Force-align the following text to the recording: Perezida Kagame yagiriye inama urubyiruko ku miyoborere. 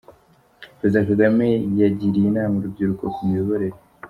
Perezida 0.77 1.07
Kagame 1.09 1.47
yagiriye 1.81 2.27
inama 2.29 2.53
urubyiruko 2.57 3.03
ku 3.13 3.19
miyoborere. 3.27 3.77